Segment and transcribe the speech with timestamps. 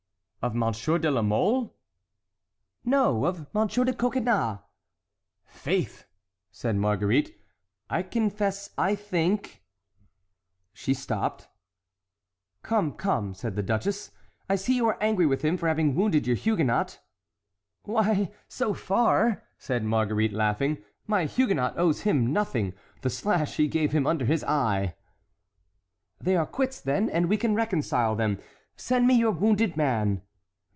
[0.43, 1.77] "Of Monsieur de la Mole?"
[2.83, 4.57] "No, of Monsieur de Coconnas?"
[5.45, 6.05] "Faith!"
[6.51, 7.39] said Marguerite,
[7.91, 9.61] "I confess I think"—
[10.73, 11.47] She stopped.
[12.63, 14.09] "Come, come," said the duchess,
[14.49, 16.99] "I see you are angry with him for having wounded your Huguenot."
[17.83, 23.91] "Why, so far," said Marguerite, laughing, "my Huguenot owes him nothing; the slash he gave
[23.91, 24.95] him under his eye"—
[26.19, 28.39] "They are quits, then, and we can reconcile them.
[28.75, 30.23] Send me your wounded man."